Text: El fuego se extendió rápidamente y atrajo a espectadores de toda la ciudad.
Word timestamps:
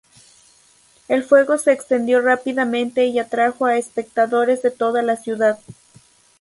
El 1.09 1.23
fuego 1.23 1.59
se 1.59 1.71
extendió 1.73 2.21
rápidamente 2.21 3.05
y 3.05 3.19
atrajo 3.19 3.67
a 3.67 3.77
espectadores 3.77 4.63
de 4.63 4.71
toda 4.71 5.03
la 5.03 5.15
ciudad. 5.15 5.59